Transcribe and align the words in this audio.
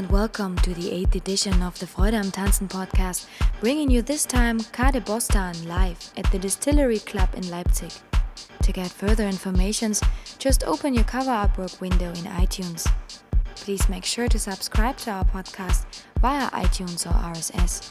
And 0.00 0.10
welcome 0.10 0.56
to 0.56 0.72
the 0.72 0.92
8th 1.04 1.16
edition 1.16 1.62
of 1.62 1.78
the 1.78 1.84
Freude 1.84 2.14
am 2.14 2.30
Tanzen 2.32 2.68
podcast, 2.68 3.26
bringing 3.60 3.90
you 3.90 4.00
this 4.00 4.24
time 4.24 4.58
Kadebostan 4.58 5.66
live 5.66 5.98
at 6.16 6.24
the 6.32 6.38
Distillery 6.38 7.00
Club 7.00 7.28
in 7.34 7.50
Leipzig. 7.50 7.92
To 8.62 8.72
get 8.72 8.90
further 8.90 9.26
informations, 9.26 10.02
just 10.38 10.64
open 10.64 10.94
your 10.94 11.04
cover 11.04 11.30
artwork 11.30 11.82
window 11.82 12.08
in 12.08 12.24
iTunes. 12.40 12.90
Please 13.56 13.90
make 13.90 14.06
sure 14.06 14.26
to 14.26 14.38
subscribe 14.38 14.96
to 15.04 15.10
our 15.10 15.24
podcast 15.26 15.84
via 16.22 16.48
iTunes 16.48 17.04
or 17.04 17.12
RSS. 17.12 17.89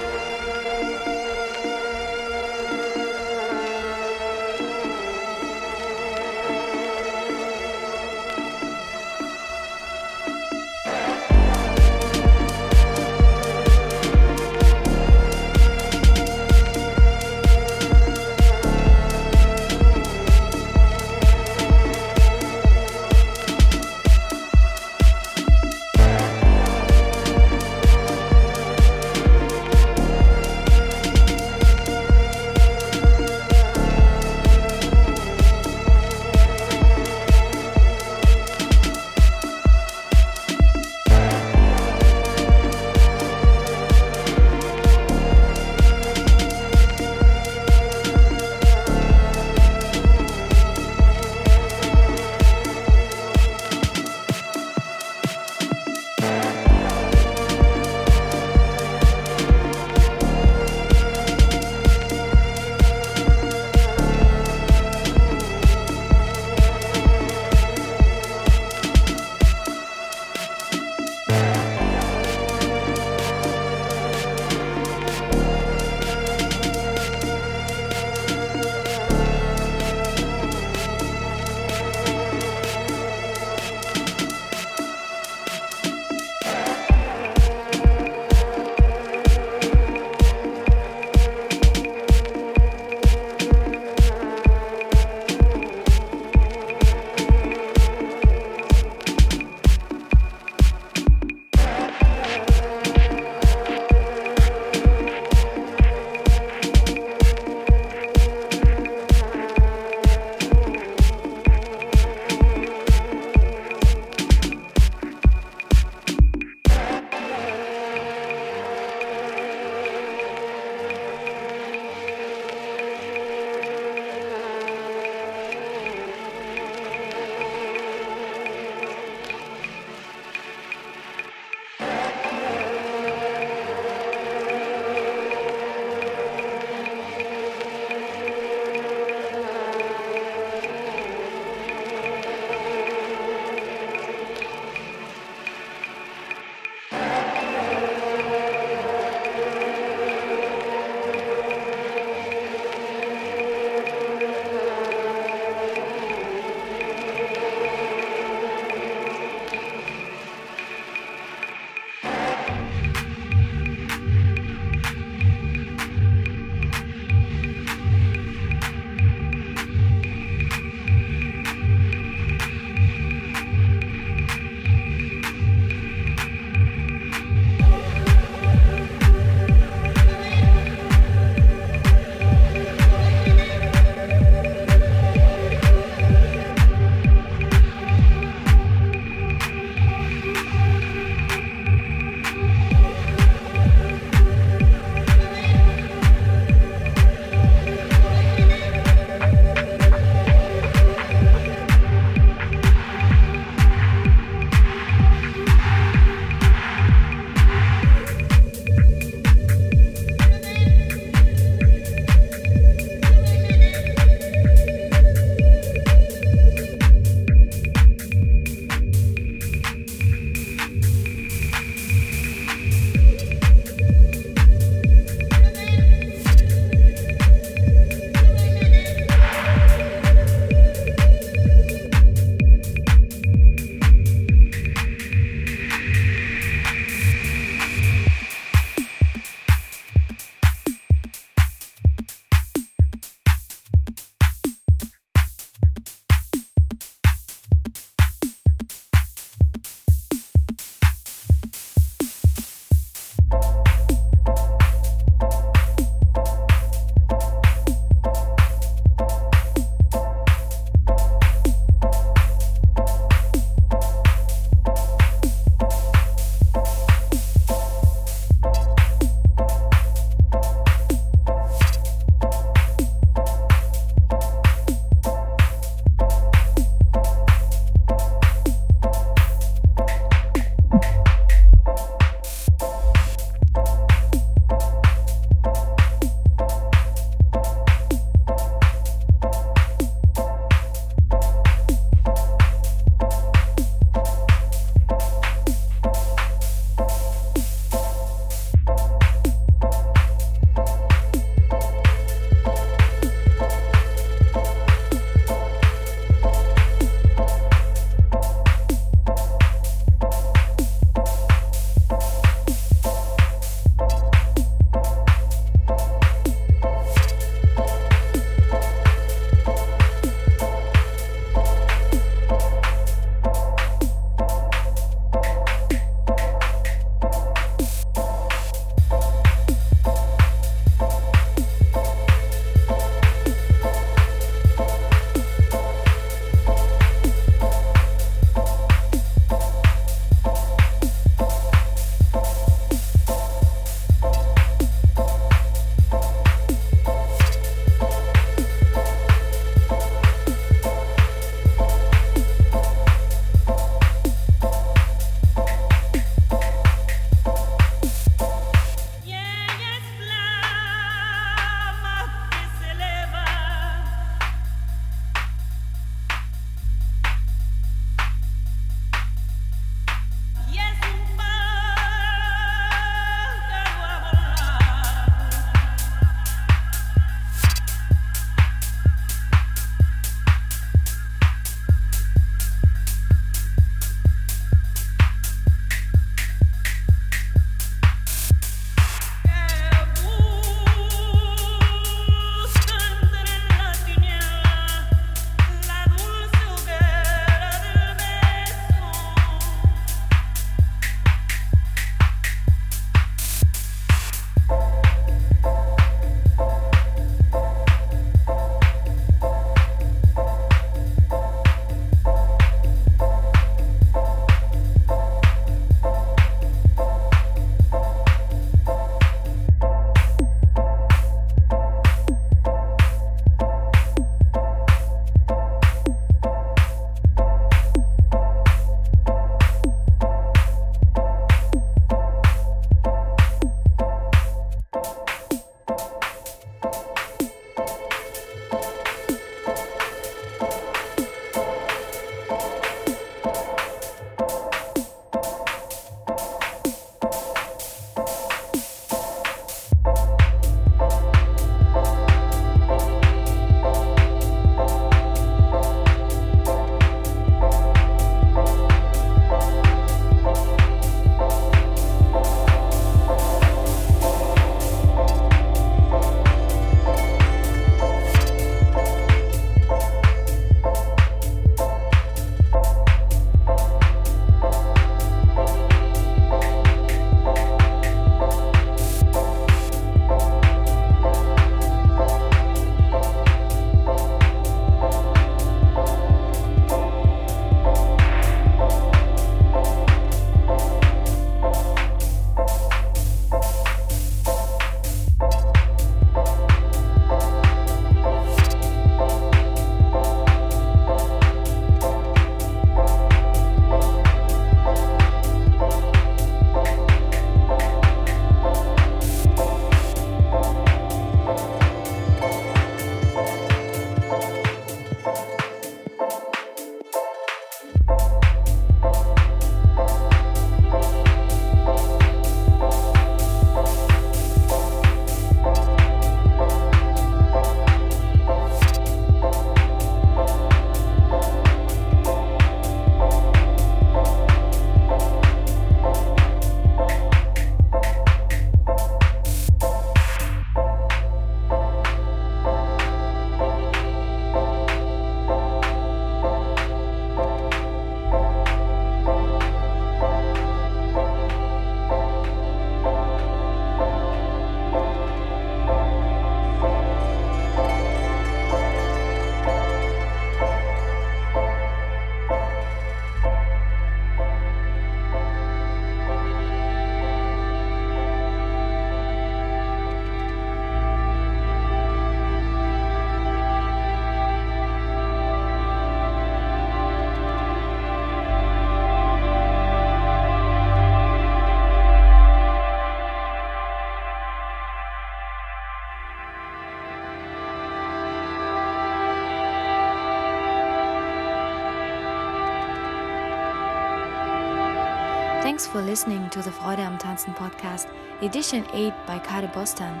For 595.76 595.82
listening 595.82 596.30
to 596.30 596.40
the 596.40 596.50
Freude 596.50 596.78
am 596.78 596.96
Tanzen 596.96 597.36
podcast, 597.36 597.90
edition 598.22 598.64
8 598.72 598.94
by 599.06 599.18
Kadebostan. 599.18 600.00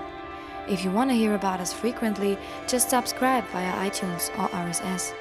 If 0.66 0.82
you 0.82 0.90
want 0.90 1.10
to 1.10 1.14
hear 1.14 1.34
about 1.34 1.60
us 1.60 1.70
frequently, 1.70 2.38
just 2.66 2.88
subscribe 2.88 3.44
via 3.48 3.74
iTunes 3.74 4.30
or 4.38 4.48
RSS. 4.56 5.12